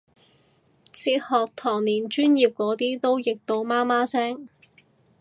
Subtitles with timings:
[0.91, 4.49] 哲學堂連專業嗰啲都譯到媽媽聲